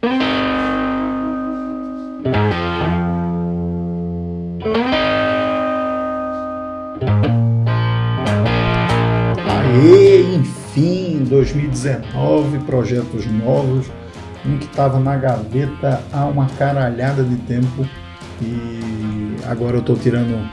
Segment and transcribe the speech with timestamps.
[0.00, 0.10] Aê,
[10.36, 13.86] enfim, 2019, projetos novos,
[14.46, 17.84] um que estava na gaveta há uma caralhada de tempo
[18.40, 20.48] e agora eu estou tirando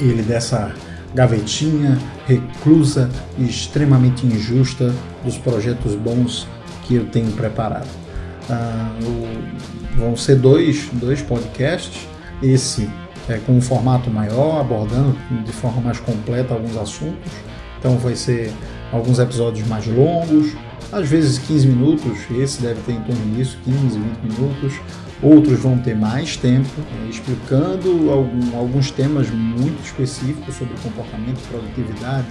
[0.00, 0.74] ele dessa
[1.14, 4.92] gavetinha reclusa e extremamente injusta
[5.24, 6.48] dos projetos bons
[6.82, 8.01] que eu tenho preparado.
[8.50, 12.06] Ah, o, vão ser dois, dois podcasts,
[12.42, 12.88] esse
[13.28, 17.32] é, com um formato maior, abordando de forma mais completa alguns assuntos.
[17.78, 18.52] Então vai ser
[18.92, 20.52] alguns episódios mais longos,
[20.92, 24.74] às vezes 15 minutos, esse deve ter em torno disso, 15, 20 minutos.
[25.22, 32.26] Outros vão ter mais tempo, né, explicando algum, alguns temas muito específicos sobre comportamento, produtividade,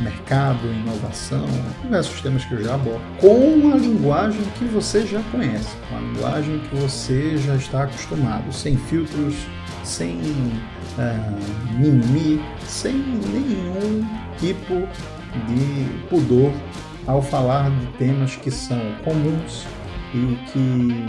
[0.00, 1.46] mercado, inovação,
[1.82, 6.58] diversos temas que eu já abordo, com uma linguagem que você já conhece, uma linguagem
[6.58, 9.34] que você já está acostumado, sem filtros,
[9.82, 14.06] sem uh, mimimi, sem nenhum
[14.38, 14.86] tipo
[15.46, 16.52] de pudor
[17.06, 19.64] ao falar de temas que são comuns
[20.16, 21.04] e que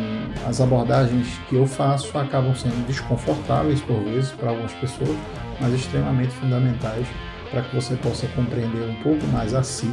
[0.45, 5.15] as abordagens que eu faço acabam sendo desconfortáveis por vezes para algumas pessoas,
[5.61, 7.07] mas extremamente fundamentais
[7.49, 9.89] para que você possa compreender um pouco mais a si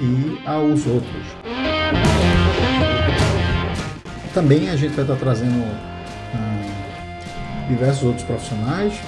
[0.00, 1.24] e aos outros.
[4.34, 9.00] Também a gente vai estar trazendo hum, diversos outros profissionais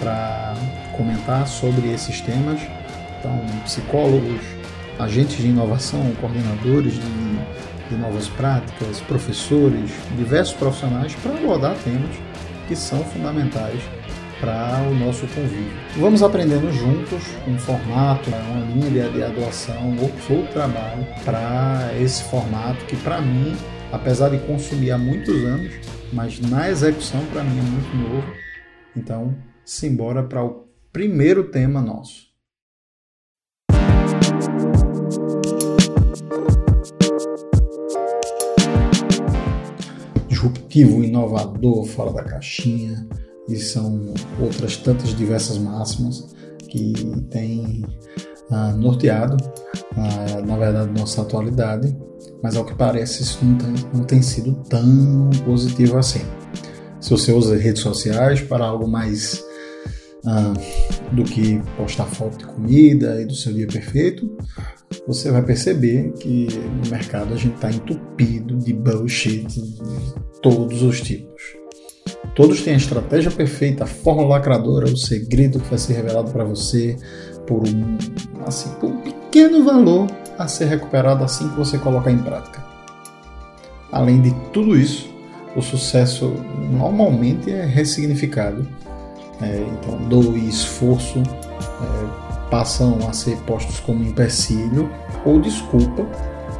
[0.00, 0.54] para
[0.96, 2.58] comentar sobre esses temas,
[3.18, 4.40] então psicólogos,
[4.98, 7.21] agentes de inovação, coordenadores de
[7.92, 12.16] de novas práticas, professores, diversos profissionais para abordar temas
[12.66, 13.80] que são fundamentais
[14.40, 15.72] para o nosso convívio.
[15.96, 22.96] Vamos aprendendo juntos um formato, uma linha de atuação, ou trabalho para esse formato que
[22.96, 23.56] para mim,
[23.92, 25.72] apesar de consumir há muitos anos,
[26.12, 28.32] mas na execução para mim é muito novo.
[28.96, 32.31] Então, simbora para o primeiro tema nosso.
[40.42, 43.06] Disruptivo, inovador, fora da caixinha,
[43.48, 46.34] e são outras tantas diversas máximas
[46.68, 46.92] que
[47.30, 47.84] têm
[48.50, 49.36] ah, norteado,
[49.96, 51.96] ah, na verdade, nossa atualidade,
[52.42, 56.22] mas ao que parece isso não tem, não tem sido tão positivo assim.
[57.00, 59.44] Se você usa redes sociais para algo mais
[60.24, 60.52] ah,
[61.12, 64.30] do que postar foto de comida e do seu dia perfeito,
[65.06, 66.46] você vai perceber que
[66.84, 71.42] no mercado a gente está entupido de bullshit de todos os tipos.
[72.34, 76.44] Todos têm a estratégia perfeita, a fórmula lacradora, o segredo que vai ser revelado para
[76.44, 76.96] você
[77.46, 77.98] por um,
[78.46, 80.06] assim, por um pequeno valor
[80.38, 82.64] a ser recuperado assim que você colocar em prática.
[83.90, 85.10] Além de tudo isso,
[85.54, 86.32] o sucesso
[86.70, 88.66] normalmente é ressignificado.
[89.40, 94.90] É, então, dor e esforço é, passam a ser postos como empecilho
[95.24, 96.04] ou desculpa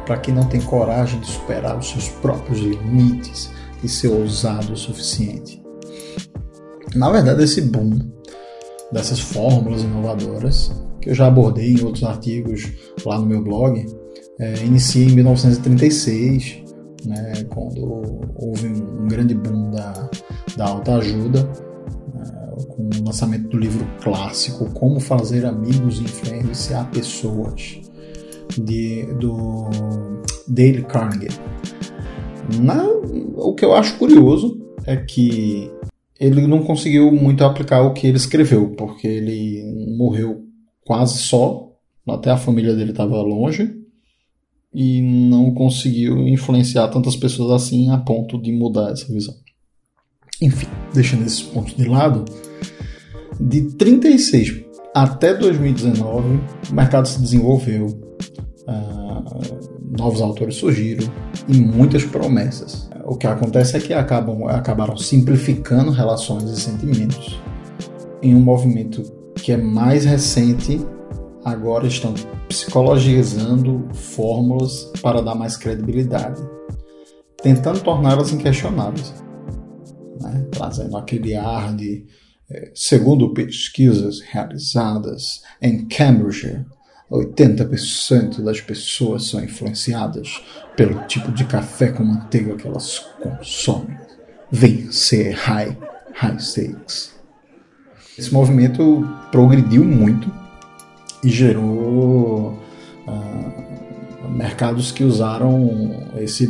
[0.05, 3.49] para quem não tem coragem de superar os seus próprios limites
[3.83, 5.61] e ser ousado o suficiente.
[6.95, 7.99] Na verdade, esse boom
[8.91, 10.71] dessas fórmulas inovadoras,
[11.01, 12.71] que eu já abordei em outros artigos
[13.05, 13.85] lá no meu blog,
[14.39, 16.63] é, inicia em 1936,
[17.05, 20.09] né, quando houve um, grande boom da,
[20.55, 21.49] da autoajuda
[22.69, 27.81] com o lançamento do livro clássico Como Fazer Amigos e Influenciar Pessoas,
[28.57, 29.69] de, do
[30.47, 31.39] Dale Carnegie.
[32.61, 32.85] Na,
[33.37, 35.71] o que eu acho curioso é que
[36.19, 40.45] ele não conseguiu muito aplicar o que ele escreveu, porque ele morreu
[40.85, 41.71] quase só,
[42.07, 43.73] até a família dele estava longe,
[44.73, 49.35] e não conseguiu influenciar tantas pessoas assim a ponto de mudar essa visão.
[50.41, 52.25] Enfim, deixando esses pontos de lado,
[53.39, 54.63] de 36
[54.93, 57.87] até 2019, o mercado se desenvolveu,
[58.67, 61.07] uh, novos autores surgiram
[61.47, 62.89] e muitas promessas.
[63.05, 67.39] O que acontece é que acabam, acabaram simplificando relações e sentimentos
[68.21, 69.03] em um movimento
[69.35, 70.79] que é mais recente.
[71.43, 72.13] Agora estão
[72.47, 76.41] psicologizando fórmulas para dar mais credibilidade.
[77.41, 79.13] tentando torná-las inquestionáveis,
[80.21, 80.47] né?
[80.49, 82.05] trazendo aquele ar de,
[82.49, 86.65] é, segundo pesquisas realizadas em Cambridge,
[87.11, 90.41] 80% das pessoas são influenciadas
[90.75, 93.97] pelo tipo de café com manteiga que elas consomem.
[94.51, 95.77] Vem ser high,
[96.13, 97.13] high stakes.
[98.17, 100.31] Esse movimento progrediu muito
[101.23, 102.59] e gerou
[103.07, 106.47] uh, mercados que usaram esse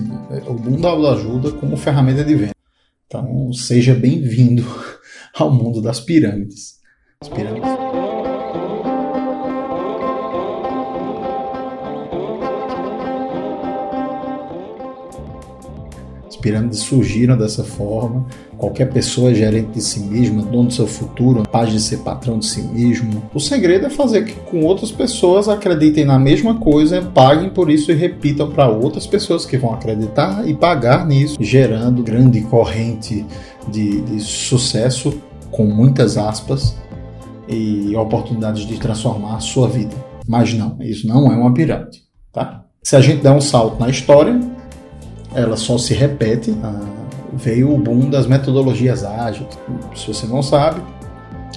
[0.48, 2.54] o mundo da ajuda como ferramenta de venda.
[3.08, 4.66] Então, seja bem-vindo
[5.36, 6.80] ao mundo das pirâmides.
[7.22, 7.93] As pirâmides.
[16.44, 18.26] Pirâmides surgiram dessa forma.
[18.58, 22.38] Qualquer pessoa é gerente de si mesma, dono do seu futuro, capaz de ser patrão
[22.38, 23.24] de si mesmo.
[23.34, 27.92] O segredo é fazer que com outras pessoas acreditem na mesma coisa, paguem por isso
[27.92, 33.26] e repitam para outras pessoas que vão acreditar e pagar nisso, gerando grande corrente
[33.70, 35.14] de, de sucesso,
[35.50, 36.76] com muitas aspas,
[37.48, 39.96] e oportunidades de transformar a sua vida.
[40.28, 42.02] Mas não, isso não é uma pirâmide,
[42.32, 42.66] tá?
[42.82, 44.38] Se a gente der um salto na história,
[45.36, 46.56] ela só se repete.
[46.64, 46.80] Ah,
[47.34, 49.48] veio o boom das metodologias ágeis.
[49.96, 50.82] Se você não sabe,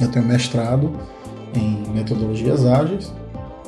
[0.00, 0.90] eu tenho mestrado
[1.54, 3.12] em metodologias ágeis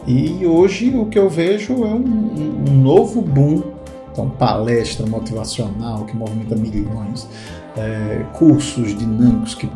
[0.07, 3.63] e hoje o que eu vejo é um, um novo boom.
[4.11, 7.29] Então, palestra motivacional que movimenta milhões,
[7.77, 9.71] é, cursos dinâmicos que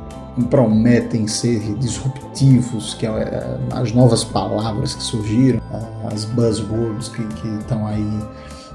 [0.51, 5.61] prometem ser disruptivos, que é, as novas palavras que surgiram,
[6.11, 8.21] as buzzwords que, que estão aí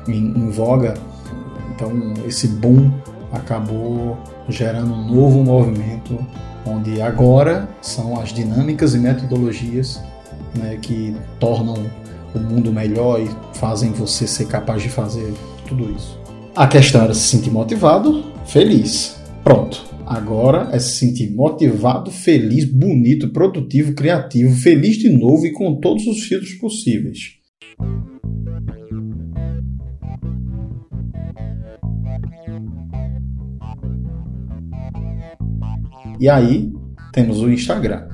[0.08, 0.94] em, em voga
[1.78, 1.92] então,
[2.28, 2.92] esse boom
[3.32, 4.18] acabou
[4.50, 6.18] gerando um novo movimento,
[6.66, 10.02] onde agora são as dinâmicas e metodologias
[10.56, 11.76] né, que tornam
[12.34, 15.32] o mundo melhor e fazem você ser capaz de fazer
[15.68, 16.20] tudo isso.
[16.56, 19.18] A questão era se sentir motivado, feliz.
[19.44, 19.86] Pronto.
[20.04, 26.08] Agora é se sentir motivado, feliz, bonito, produtivo, criativo, feliz de novo e com todos
[26.08, 27.38] os filtros possíveis.
[36.20, 36.72] E aí
[37.12, 38.08] temos o Instagram.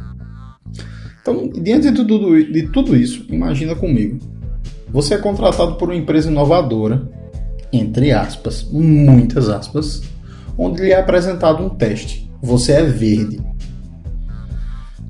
[1.22, 4.20] Então, diante de tudo, de tudo isso, imagina comigo.
[4.92, 7.10] Você é contratado por uma empresa inovadora,
[7.72, 10.04] entre aspas, muitas aspas,
[10.58, 12.30] onde lhe é apresentado um teste.
[12.42, 13.42] Você é verde.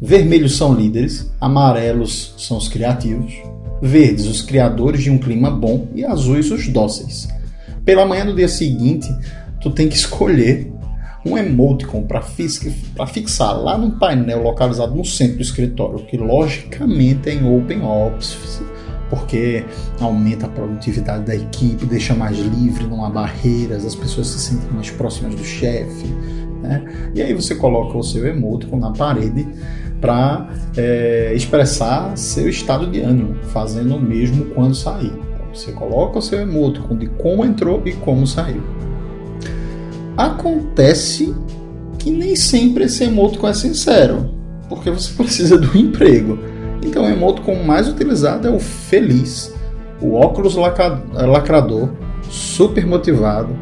[0.01, 3.33] Vermelhos são líderes, amarelos são os criativos,
[3.81, 7.27] verdes os criadores de um clima bom e azuis os dóceis.
[7.85, 9.07] Pela manhã do dia seguinte,
[9.61, 10.72] tu tem que escolher
[11.25, 12.21] um emoticon para
[13.07, 18.63] fixar lá no painel localizado no centro do escritório, que logicamente é em OpenOffice,
[19.09, 19.63] porque
[20.01, 24.69] aumenta a produtividade da equipe, deixa mais livre, não há barreiras, as pessoas se sentem
[24.71, 26.07] mais próximas do chefe.
[26.61, 27.11] Né?
[27.13, 29.47] E aí você coloca o seu emoticon na parede
[30.01, 35.13] para é, expressar seu estado de ânimo, fazendo o mesmo quando sair.
[35.13, 38.82] Então, você coloca o seu emoticon de como entrou e como saiu.
[40.17, 41.33] Acontece
[41.97, 44.29] que nem sempre esse emoticon é sincero,
[44.69, 46.37] porque você precisa do emprego.
[46.85, 49.53] Então o emoticon mais utilizado é o feliz,
[50.01, 51.89] o óculos lacrador,
[52.29, 53.55] super motivado,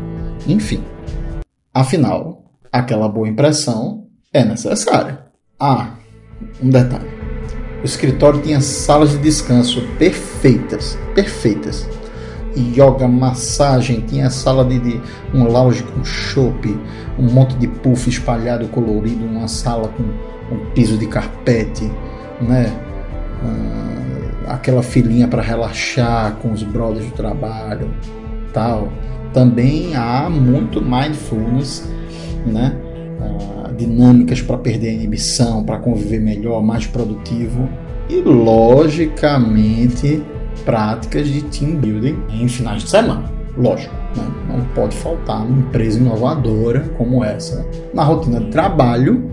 [0.48, 0.84] enfim.
[1.74, 5.26] Afinal, aquela boa impressão é necessária.
[5.60, 5.96] Ah,
[6.62, 7.10] um detalhe.
[7.82, 11.88] O escritório tinha salas de descanso perfeitas, perfeitas
[12.56, 15.02] yoga, massagem, tinha sala de, de
[15.34, 16.78] um lounge com chopp,
[17.18, 20.04] um monte de puff espalhado colorido, uma sala com
[20.54, 21.90] um piso de carpete,
[22.42, 22.72] né?
[23.44, 27.90] Ah, aquela filinha para relaxar com os brothers do trabalho,
[28.54, 28.92] tal.
[29.34, 31.90] Também há muito mindfulness,
[32.46, 32.76] né?
[33.22, 37.70] Ah, dinâmicas para perder a inibição, para conviver melhor, mais produtivo
[38.10, 40.22] e logicamente
[40.62, 43.32] práticas de team building em finais de semana.
[43.58, 44.26] Lógico, né?
[44.48, 49.30] não pode faltar uma empresa inovadora como essa na rotina de trabalho,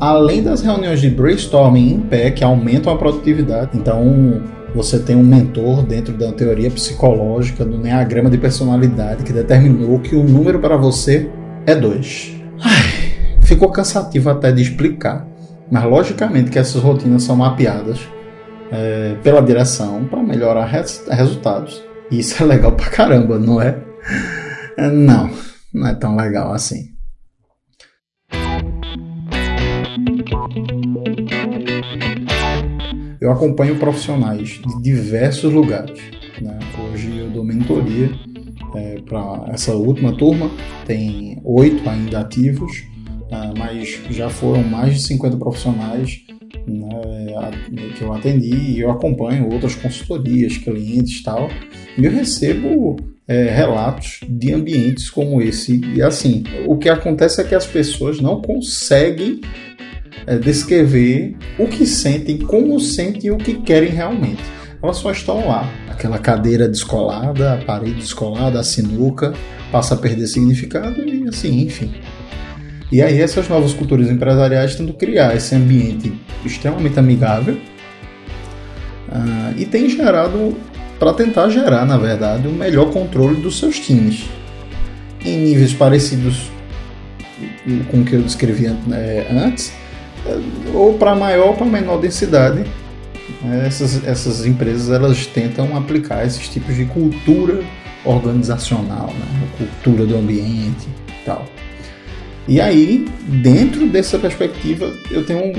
[0.00, 3.70] além das reuniões de brainstorming em pé que aumentam a produtividade.
[3.74, 4.42] Então,
[4.74, 10.16] você tem um mentor dentro da teoria psicológica do Enneagrama de personalidade que determinou que
[10.16, 11.28] o número para você
[11.66, 12.32] é 2.
[13.42, 15.26] Ficou cansativo até de explicar,
[15.70, 18.00] mas logicamente que essas rotinas são mapeadas
[18.72, 21.82] é, pela direção para melhorar res, resultados.
[22.10, 23.78] Isso é legal pra caramba, não é?
[24.78, 24.90] é?
[24.90, 25.30] Não,
[25.72, 26.90] não é tão legal assim.
[33.20, 36.00] Eu acompanho profissionais de diversos lugares.
[36.40, 36.58] Né?
[36.90, 38.10] Hoje eu dou mentoria
[38.74, 40.50] é, para essa última turma,
[40.86, 42.78] tem oito ainda ativos,
[43.30, 46.41] uh, mas já foram mais de 50 profissionais né,
[47.96, 51.50] que eu atendi eu acompanho outras consultorias, clientes e tal,
[51.96, 52.96] e eu recebo
[53.26, 55.80] é, relatos de ambientes como esse.
[55.94, 59.40] E assim, o que acontece é que as pessoas não conseguem
[60.26, 64.42] é, descrever o que sentem, como sentem e o que querem realmente.
[64.82, 65.72] Elas só estão lá.
[65.88, 69.32] Aquela cadeira descolada, a parede descolada, a sinuca,
[69.70, 71.92] passa a perder significado e assim, enfim.
[72.92, 76.12] E aí essas novas culturas empresariais tentam criar esse ambiente
[76.44, 77.54] extremamente amigável
[79.08, 80.54] uh, e tem gerado,
[80.98, 84.26] para tentar gerar, na verdade, o melhor controle dos seus times.
[85.24, 86.50] Em níveis parecidos
[87.90, 89.72] com o que eu descrevi é, antes,
[90.74, 92.62] ou para maior ou para menor densidade,
[93.64, 97.62] essas, essas empresas elas tentam aplicar esses tipos de cultura
[98.04, 99.48] organizacional, né?
[99.56, 101.46] cultura do ambiente e tal.
[102.48, 103.06] E aí,
[103.40, 105.52] dentro dessa perspectiva, eu, tenho,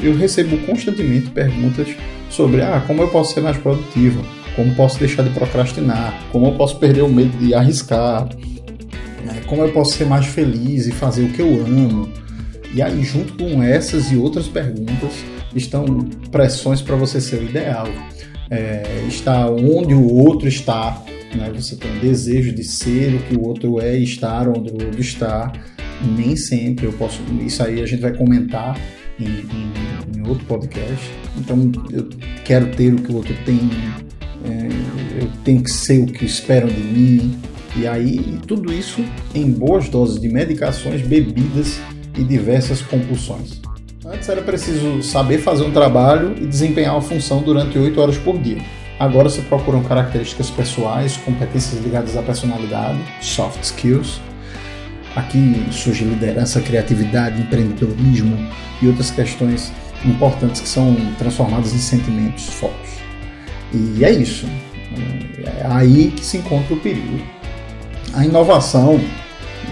[0.00, 1.88] eu recebo constantemente perguntas
[2.30, 6.52] sobre ah, como eu posso ser mais produtivo, como posso deixar de procrastinar, como eu
[6.52, 8.28] posso perder o medo de arriscar,
[9.24, 9.40] né?
[9.46, 12.08] como eu posso ser mais feliz e fazer o que eu amo.
[12.72, 15.24] E aí, junto com essas e outras perguntas,
[15.56, 15.84] estão
[16.30, 17.88] pressões para você ser o ideal.
[18.50, 21.02] É, estar onde o outro está,
[21.34, 21.50] né?
[21.54, 25.00] você tem desejo de ser o que o outro é e estar onde o outro
[25.00, 25.52] está
[26.02, 27.20] nem sempre eu posso.
[27.44, 28.78] Isso aí a gente vai comentar
[29.18, 31.10] em, em, em outro podcast.
[31.36, 32.08] Então eu
[32.44, 33.70] quero ter o que o outro tem,
[34.44, 37.38] é, eu tenho que ser o que esperam de mim.
[37.76, 41.80] E aí tudo isso em boas doses de medicações, bebidas
[42.16, 43.60] e diversas compulsões.
[44.04, 48.38] Antes era preciso saber fazer um trabalho e desempenhar uma função durante 8 horas por
[48.38, 48.58] dia.
[48.98, 54.20] Agora se procuram características pessoais, competências ligadas à personalidade, soft skills,
[55.16, 58.36] Aqui surge liderança, criatividade, empreendedorismo
[58.80, 59.72] e outras questões
[60.04, 62.98] importantes que são transformadas em sentimentos fortes.
[63.72, 64.46] E é isso.
[65.44, 67.20] É aí que se encontra o perigo.
[68.14, 68.98] A inovação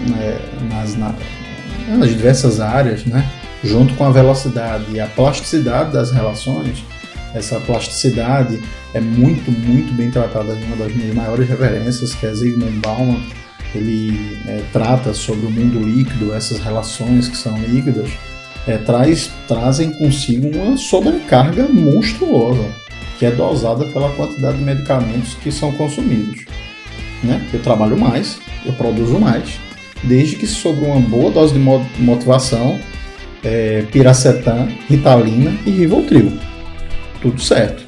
[0.07, 0.39] né,
[0.69, 1.13] nas, na,
[1.87, 3.25] nas diversas áreas, né,
[3.63, 6.83] junto com a velocidade e a plasticidade das relações,
[7.33, 8.59] essa plasticidade
[8.93, 13.21] é muito, muito bem tratada em uma das minhas maiores referências, que é Zygmunt Bauman,
[13.75, 18.09] ele é, trata sobre o mundo líquido, essas relações que são líquidas,
[18.67, 22.65] é, traz, trazem consigo uma sobrecarga monstruosa,
[23.17, 26.45] que é dosada pela quantidade de medicamentos que são consumidos.
[27.23, 27.45] Né?
[27.53, 29.59] Eu trabalho mais, eu produzo mais,
[30.03, 31.59] desde que sobre uma boa dose de
[31.99, 32.79] motivação,
[33.43, 36.37] é, piracetam, ritalina e rivotril.
[37.21, 37.85] Tudo certo.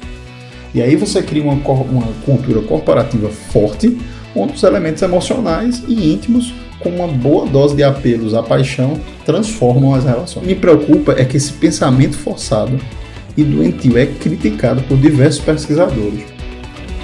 [0.74, 3.96] E aí você cria uma, uma cultura corporativa forte,
[4.34, 9.94] onde os elementos emocionais e íntimos, com uma boa dose de apelos à paixão, transformam
[9.94, 10.46] as relações.
[10.46, 12.78] Me preocupa é que esse pensamento forçado
[13.36, 16.24] e doentio é criticado por diversos pesquisadores.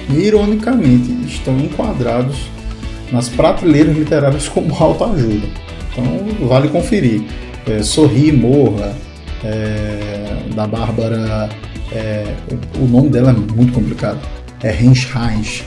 [0.09, 2.37] E, ironicamente, estão enquadrados
[3.11, 5.47] nas prateleiras literárias como autoajuda.
[5.91, 7.23] Então, vale conferir.
[7.65, 8.95] É, Sorri Morra,
[9.43, 11.49] é, da Bárbara.
[11.91, 12.25] É,
[12.79, 14.19] o nome dela é muito complicado.
[14.63, 15.63] É Heinz Heinz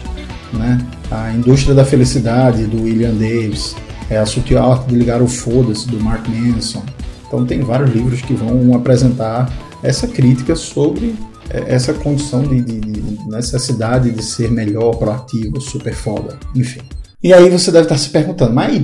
[0.52, 0.78] né?
[1.11, 3.75] A Indústria da Felicidade, do William Davis,
[4.09, 6.83] é A Sutil Arte de Ligar o Foda-se, do Mark Manson.
[7.26, 9.52] Então tem vários livros que vão apresentar
[9.83, 11.14] essa crítica sobre
[11.49, 16.80] é, essa condição de, de, de necessidade de ser melhor, proativo, super foda, enfim.
[17.23, 18.75] E aí você deve estar se perguntando, mas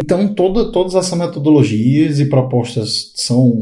[0.00, 3.52] então toda, todas essas metodologias e propostas são,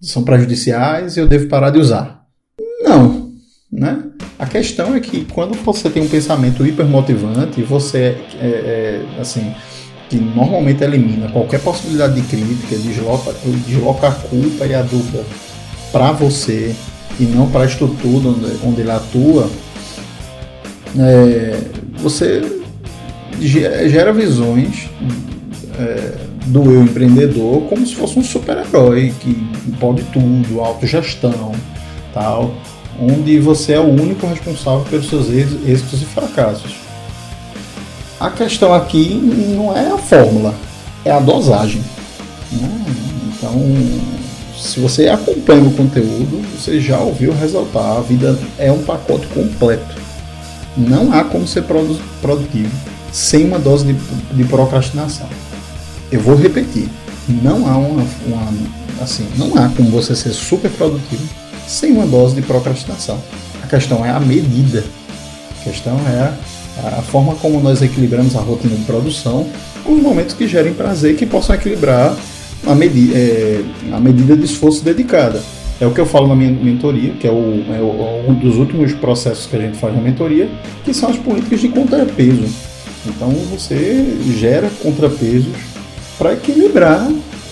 [0.00, 2.24] são prejudiciais e eu devo parar de usar?
[2.82, 3.27] Não,
[3.70, 4.04] né?
[4.38, 9.54] A questão é que quando você tem um pensamento hipermotivante, você é, é, assim
[10.08, 13.34] que normalmente elimina qualquer possibilidade de crítica, desloca,
[13.66, 15.22] desloca a culpa e a dúvida
[15.92, 16.74] para você
[17.20, 19.50] e não para a estrutura onde, onde ele atua,
[20.98, 21.58] é,
[21.98, 22.40] você
[23.38, 24.88] gera visões
[25.78, 26.14] é,
[26.46, 29.34] do eu empreendedor como se fosse um super-herói que
[29.78, 31.52] pode tudo, autogestão,
[32.14, 32.54] tal
[33.00, 36.76] onde você é o único responsável pelos seus êxitos e fracassos.
[38.18, 40.54] A questão aqui não é a fórmula,
[41.04, 41.82] é a dosagem.
[42.50, 42.68] Né?
[43.28, 43.52] Então,
[44.58, 47.98] se você acompanha o conteúdo, você já ouviu o resultado.
[47.98, 49.96] A vida é um pacote completo.
[50.76, 51.62] Não há como ser
[52.20, 52.70] produtivo
[53.12, 53.94] sem uma dose de,
[54.34, 55.28] de procrastinação.
[56.10, 56.88] Eu vou repetir.
[57.28, 61.28] Não há uma, uma assim, não há como você ser super produtivo
[61.68, 63.22] sem uma dose de procrastinação.
[63.62, 64.82] A questão é a medida.
[65.60, 66.32] A questão é
[66.98, 69.46] A forma como nós equilibramos a rotina de produção
[69.84, 72.16] com os momentos que gerem prazer que possam equilibrar
[72.66, 75.42] a, medi é, a medida de esforço dedicada.
[75.80, 78.56] É o que eu falo na minha mentoria, que é, o, é o, um dos
[78.56, 80.48] últimos processos que a gente faz na mentoria,
[80.84, 82.44] que são as políticas de contrapeso.
[83.06, 85.54] Então você gera contrapesos
[86.16, 87.08] para equilibrar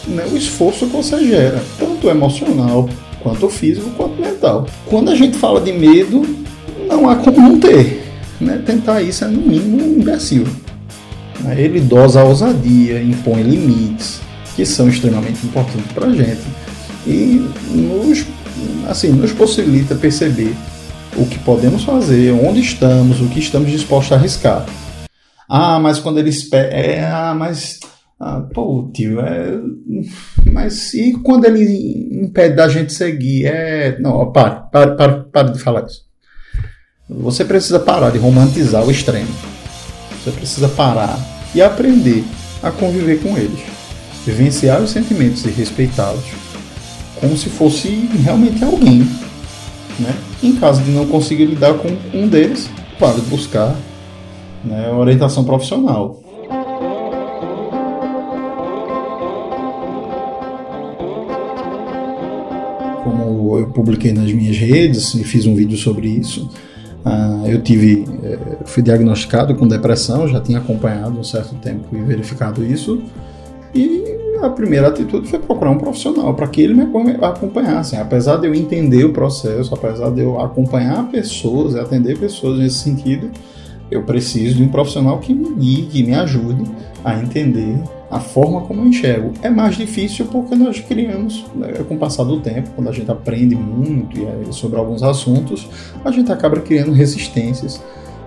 [0.09, 2.89] né, o esforço que você gera, tanto emocional,
[3.27, 4.67] quanto físico, quanto mental.
[4.87, 6.25] Quando a gente fala de medo,
[6.89, 8.05] não há como não ter.
[8.41, 8.63] Né?
[8.65, 10.47] Tentar isso é no mínimo imbecil.
[11.41, 11.61] Né?
[11.61, 14.21] Ele dosa a ousadia, impõe limites,
[14.55, 16.43] que são extremamente importantes para a gente
[17.05, 18.25] e nos,
[18.89, 20.55] assim, nos possibilita perceber
[21.17, 24.67] o que podemos fazer, onde estamos, o que estamos dispostos a arriscar.
[25.49, 26.69] Ah, mas quando ele espera.
[26.69, 27.81] É, ah, mas.
[28.19, 29.61] Ah, pô, tio, é.
[30.51, 33.47] Mas e quando ele impede da gente seguir?
[33.47, 33.99] É.
[34.01, 36.07] Não, pare, pare, pare, pare de falar isso.
[37.09, 39.29] Você precisa parar de romantizar o extremo.
[40.23, 41.19] Você precisa parar
[41.55, 42.25] e aprender
[42.63, 43.61] a conviver com eles.
[44.25, 46.47] Vivenciar os sentimentos e respeitá-los
[47.21, 47.89] como se fosse
[48.23, 49.01] realmente alguém.
[49.99, 50.15] Né?
[50.43, 52.69] Em caso de não conseguir lidar com um deles,
[53.01, 53.75] vale buscar
[54.65, 56.23] né, orientação profissional.
[63.59, 66.51] Eu publiquei nas minhas redes e fiz um vídeo sobre isso,
[67.05, 72.01] uh, eu tive, uh, fui diagnosticado com depressão, já tinha acompanhado um certo tempo e
[72.01, 73.03] verificado isso,
[73.75, 76.83] e a primeira atitude foi procurar um profissional para que ele me
[77.23, 77.97] acompanhasse.
[77.97, 83.31] Apesar de eu entender o processo, apesar de eu acompanhar pessoas atender pessoas nesse sentido,
[83.91, 86.65] eu preciso de um profissional que me guie, que me ajude
[87.05, 87.79] a entender
[88.11, 89.33] a forma como eu enxergo.
[89.43, 93.11] É mais difícil porque nós criamos, né, com o passar do tempo, quando a gente
[93.11, 95.69] aprende muito e sobre alguns assuntos,
[96.05, 97.81] a gente acaba criando resistências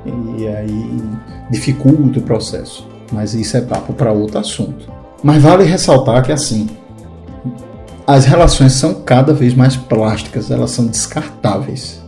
[0.06, 1.02] e aí
[1.50, 2.88] dificulta o processo.
[3.12, 4.92] Mas isso é papo para outro assunto.
[5.24, 6.68] Mas vale ressaltar que assim,
[8.06, 12.02] as relações são cada vez mais plásticas, elas são descartáveis.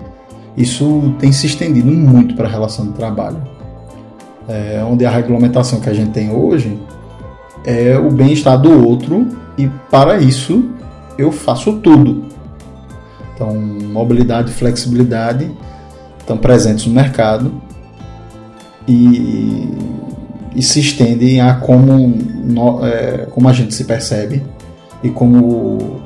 [0.56, 3.42] Isso tem se estendido muito para a relação de trabalho.
[4.48, 6.78] É, onde a regulamentação que a gente tem hoje
[7.66, 10.70] é o bem-estar do outro e para isso
[11.18, 12.26] eu faço tudo.
[13.34, 15.52] Então, mobilidade e flexibilidade
[16.20, 17.52] estão presentes no mercado
[18.88, 19.70] e
[20.56, 24.44] e se estendem a como, no, é, como a gente se percebe
[25.02, 26.02] e como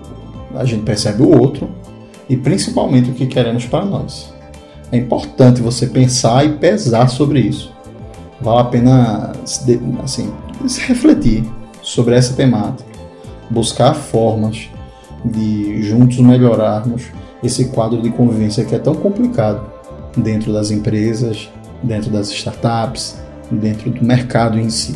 [0.55, 1.69] a gente percebe o outro
[2.29, 4.33] e principalmente o que queremos para nós.
[4.91, 7.73] É importante você pensar e pesar sobre isso.
[8.39, 9.33] Vale a pena
[10.03, 10.31] assim,
[10.79, 11.43] refletir
[11.81, 12.89] sobre essa temática,
[13.49, 14.69] buscar formas
[15.23, 17.03] de juntos melhorarmos
[17.43, 19.65] esse quadro de convivência que é tão complicado
[20.17, 21.49] dentro das empresas,
[21.83, 23.19] dentro das startups,
[23.51, 24.95] dentro do mercado em si.